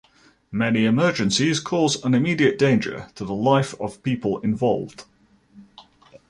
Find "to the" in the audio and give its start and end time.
3.13-3.35